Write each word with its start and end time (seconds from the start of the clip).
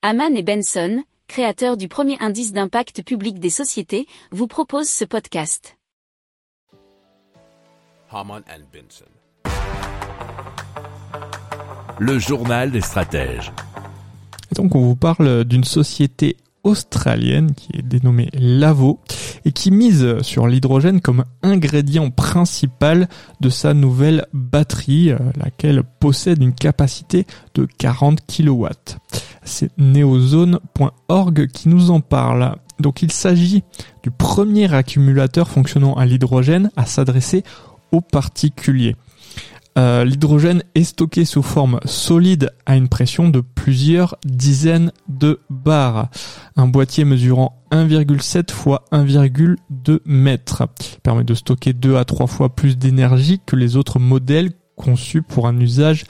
Haman 0.00 0.36
et 0.36 0.44
Benson, 0.44 1.02
créateurs 1.26 1.76
du 1.76 1.88
premier 1.88 2.16
indice 2.20 2.52
d'impact 2.52 3.02
public 3.02 3.40
des 3.40 3.50
sociétés, 3.50 4.06
vous 4.30 4.46
proposent 4.46 4.88
ce 4.88 5.04
podcast. 5.04 5.76
Haman 8.08 8.44
and 8.48 8.62
Benson. 8.72 9.10
Le 11.98 12.16
journal 12.20 12.70
des 12.70 12.80
stratèges. 12.80 13.50
Et 14.52 14.54
donc 14.54 14.76
on 14.76 14.82
vous 14.82 14.94
parle 14.94 15.42
d'une 15.42 15.64
société 15.64 16.36
australienne 16.62 17.54
qui 17.54 17.76
est 17.76 17.82
dénommée 17.82 18.28
Lavo 18.34 19.00
et 19.44 19.52
qui 19.52 19.70
mise 19.70 20.20
sur 20.22 20.46
l'hydrogène 20.46 21.00
comme 21.00 21.24
ingrédient 21.42 22.10
principal 22.10 23.08
de 23.40 23.48
sa 23.48 23.74
nouvelle 23.74 24.26
batterie, 24.32 25.10
euh, 25.10 25.18
laquelle 25.36 25.82
possède 25.82 26.42
une 26.42 26.54
capacité 26.54 27.26
de 27.54 27.66
40 27.78 28.20
kW. 28.26 28.66
C'est 29.48 29.70
neozone.org 29.78 31.46
qui 31.48 31.68
nous 31.68 31.90
en 31.90 32.00
parle. 32.00 32.56
Donc 32.78 33.02
il 33.02 33.10
s'agit 33.10 33.64
du 34.02 34.10
premier 34.10 34.72
accumulateur 34.72 35.48
fonctionnant 35.48 35.94
à 35.94 36.06
l'hydrogène 36.06 36.70
à 36.76 36.86
s'adresser 36.86 37.42
aux 37.90 38.00
particuliers. 38.00 38.94
Euh, 39.78 40.04
l'hydrogène 40.04 40.64
est 40.74 40.84
stocké 40.84 41.24
sous 41.24 41.42
forme 41.42 41.78
solide 41.84 42.50
à 42.66 42.76
une 42.76 42.88
pression 42.88 43.28
de 43.28 43.40
plusieurs 43.40 44.16
dizaines 44.24 44.92
de 45.08 45.40
bars. 45.50 46.08
Un 46.56 46.66
boîtier 46.66 47.04
mesurant 47.04 47.62
1,7 47.70 48.50
fois 48.50 48.84
1,2 48.92 50.00
mètres 50.04 50.64
permet 51.02 51.24
de 51.24 51.34
stocker 51.34 51.72
2 51.72 51.96
à 51.96 52.04
3 52.04 52.26
fois 52.26 52.54
plus 52.54 52.76
d'énergie 52.76 53.40
que 53.46 53.56
les 53.56 53.76
autres 53.76 54.00
modèles 54.00 54.50
conçus 54.78 55.20
pour 55.20 55.46
un 55.46 55.60
usage 55.60 56.04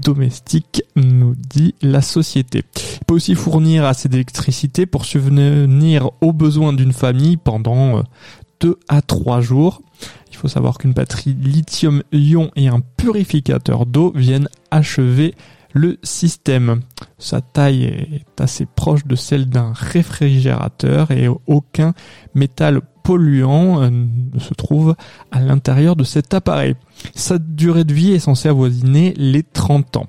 domestique, 0.00 0.82
nous 0.96 1.34
dit 1.34 1.74
la 1.82 2.02
société. 2.02 2.64
Il 2.76 3.04
peut 3.06 3.14
aussi 3.14 3.34
fournir 3.34 3.84
assez 3.84 4.08
d'électricité 4.08 4.86
pour 4.86 5.04
subvenir 5.04 6.10
aux 6.20 6.32
besoins 6.32 6.72
d'une 6.72 6.92
famille 6.92 7.36
pendant 7.36 8.02
2 8.60 8.68
euh, 8.68 8.74
à 8.88 9.02
3 9.02 9.40
jours. 9.40 9.82
Il 10.30 10.36
faut 10.36 10.48
savoir 10.48 10.78
qu'une 10.78 10.92
batterie 10.92 11.34
lithium-ion 11.34 12.50
et 12.56 12.68
un 12.68 12.80
purificateur 12.96 13.84
d'eau 13.84 14.12
viennent 14.14 14.48
achever 14.70 15.34
le 15.72 15.98
système. 16.02 16.80
Sa 17.18 17.40
taille 17.40 17.84
est 17.84 18.40
assez 18.40 18.66
proche 18.66 19.06
de 19.06 19.16
celle 19.16 19.48
d'un 19.48 19.72
réfrigérateur 19.72 21.10
et 21.10 21.28
aucun 21.46 21.94
métal 22.34 22.80
polluant 23.02 23.82
euh, 23.82 23.90
se 24.38 24.54
trouve 24.54 24.94
à 25.30 25.40
l'intérieur 25.40 25.96
de 25.96 26.04
cet 26.04 26.34
appareil. 26.34 26.74
Sa 27.14 27.38
durée 27.38 27.84
de 27.84 27.94
vie 27.94 28.12
est 28.12 28.18
censée 28.20 28.48
avoisiner 28.48 29.14
les 29.16 29.42
30 29.42 29.96
ans. 29.96 30.06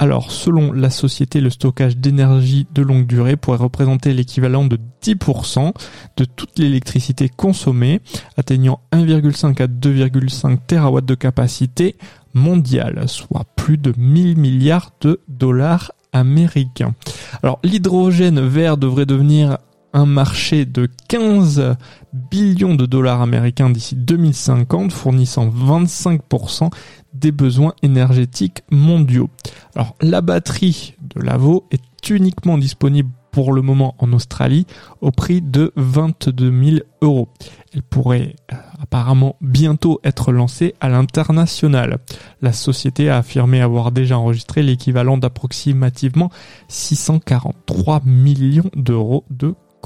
Alors, 0.00 0.30
selon 0.30 0.70
la 0.72 0.90
société, 0.90 1.40
le 1.40 1.50
stockage 1.50 1.96
d'énergie 1.96 2.68
de 2.72 2.82
longue 2.82 3.06
durée 3.06 3.36
pourrait 3.36 3.58
représenter 3.58 4.12
l'équivalent 4.12 4.64
de 4.64 4.78
10% 5.02 5.72
de 6.16 6.24
toute 6.24 6.56
l'électricité 6.58 7.28
consommée, 7.28 8.00
atteignant 8.36 8.78
1,5 8.92 9.60
à 9.60 9.66
2,5 9.66 10.58
TW 10.68 11.04
de 11.04 11.14
capacité 11.16 11.96
mondiale, 12.32 13.08
soit 13.08 13.44
plus 13.56 13.76
de 13.76 13.92
1000 13.96 14.38
milliards 14.38 14.92
de 15.00 15.20
dollars 15.26 15.90
américains. 16.12 16.94
Alors, 17.42 17.58
l'hydrogène 17.64 18.40
vert 18.40 18.76
devrait 18.76 19.06
devenir 19.06 19.58
un 19.92 20.06
marché 20.06 20.64
de 20.64 20.88
15 21.08 21.76
billions 22.12 22.74
de 22.74 22.86
dollars 22.86 23.22
américains 23.22 23.70
d'ici 23.70 23.96
2050, 23.96 24.92
fournissant 24.92 25.48
25% 25.48 26.70
des 27.14 27.32
besoins 27.32 27.74
énergétiques 27.82 28.62
mondiaux. 28.70 29.30
Alors 29.74 29.94
la 30.00 30.20
batterie 30.20 30.94
de 31.02 31.22
Lavo 31.22 31.66
est 31.70 32.10
uniquement 32.10 32.58
disponible 32.58 33.10
pour 33.30 33.52
le 33.52 33.62
moment 33.62 33.94
en 33.98 34.12
Australie 34.12 34.66
au 35.00 35.10
prix 35.10 35.42
de 35.42 35.72
22 35.76 36.64
000 36.64 36.76
euros. 37.02 37.28
Elle 37.72 37.82
pourrait 37.82 38.34
euh, 38.52 38.56
apparemment 38.80 39.36
bientôt 39.40 40.00
être 40.02 40.32
lancée 40.32 40.74
à 40.80 40.88
l'international. 40.88 41.98
La 42.40 42.52
société 42.52 43.10
a 43.10 43.18
affirmé 43.18 43.60
avoir 43.60 43.92
déjà 43.92 44.18
enregistré 44.18 44.62
l'équivalent 44.62 45.18
d'approximativement 45.18 46.30
643 46.68 48.00
millions 48.04 48.70
d'euros 48.74 49.24
de 49.30 49.54